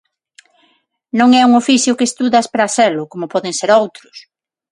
[1.19, 4.15] Non é un oficio que estudas para selo, como poden ser outros.